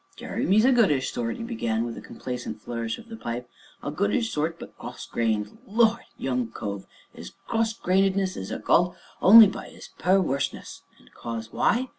"Jeremy 0.15 0.57
is 0.57 0.65
a 0.65 0.71
good 0.71 0.89
ish 0.89 1.11
sort," 1.13 1.37
he 1.37 1.43
began, 1.43 1.85
with 1.85 1.95
a 1.95 2.01
complacent 2.01 2.59
flourish 2.59 2.97
of 2.97 3.07
the 3.07 3.15
pipe, 3.15 3.47
"a 3.83 3.91
good 3.91 4.11
ish 4.15 4.31
sort, 4.31 4.57
but 4.59 4.75
cross 4.75 5.05
grained 5.05 5.59
Lord! 5.67 6.05
young 6.17 6.49
cove, 6.49 6.87
'is 7.13 7.33
cross 7.45 7.73
grainedness 7.79 8.35
is 8.35 8.51
ekalled 8.51 8.95
only 9.21 9.45
by 9.45 9.67
'is 9.67 9.89
per 9.99 10.17
werseness, 10.17 10.81
and 10.97 11.13
'cause 11.13 11.53
why? 11.53 11.89